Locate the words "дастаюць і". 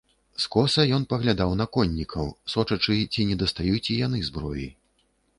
3.41-3.99